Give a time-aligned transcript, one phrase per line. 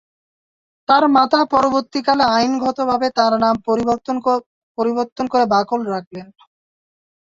[0.89, 3.55] তার মাতা পরবর্তীকালে আইনগতভাবে তার নাম
[4.77, 6.27] পরিবর্তন করে বাকল রাখেন।